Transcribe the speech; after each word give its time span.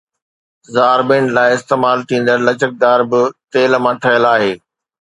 زار 0.73 0.99
band 1.07 1.27
لاءِ 1.35 1.49
استعمال 1.57 1.97
ٿيندڙ 2.09 2.37
لچڪدار 2.47 2.99
به 3.11 3.21
تيل 3.51 3.71
مان 3.83 3.95
ٺهيل 4.03 4.23
آهي 4.35 4.53